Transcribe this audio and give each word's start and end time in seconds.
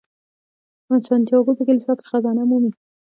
سانتیاګو 1.07 1.57
په 1.57 1.63
کلیسا 1.67 1.93
کې 1.97 2.05
خزانه 2.09 2.43
مومي. 2.49 2.71